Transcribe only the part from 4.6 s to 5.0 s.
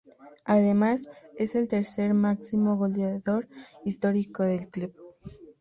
club.